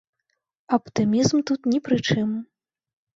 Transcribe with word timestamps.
Аптымізм 0.77 1.43
тут 1.49 1.69
ні 1.73 1.79
пры 1.89 1.99
чым. 2.07 2.33